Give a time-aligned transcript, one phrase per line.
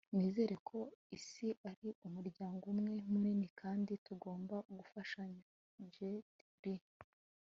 [0.17, 0.79] nizera ko
[1.17, 5.43] isi ari umuryango umwe munini, kandi tugomba gufashanya.-
[5.93, 6.75] jet li